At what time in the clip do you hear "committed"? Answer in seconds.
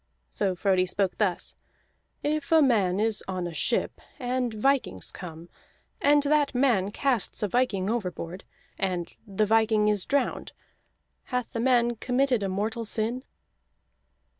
11.97-12.41